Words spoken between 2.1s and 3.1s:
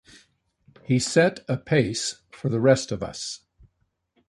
for the rest of